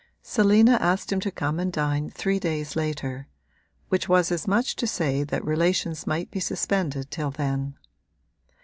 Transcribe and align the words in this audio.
Selina 0.23 0.79
asked 0.81 1.11
him 1.13 1.19
to 1.19 1.29
come 1.29 1.59
and 1.59 1.71
dine 1.71 2.09
three 2.09 2.39
days 2.39 2.75
later; 2.75 3.27
which 3.89 4.09
was 4.09 4.31
as 4.31 4.47
much 4.47 4.69
as 4.69 4.73
to 4.73 4.87
say 4.87 5.23
that 5.23 5.45
relations 5.45 6.07
might 6.07 6.31
be 6.31 6.39
suspended 6.39 7.11
till 7.11 7.29
then. 7.29 7.75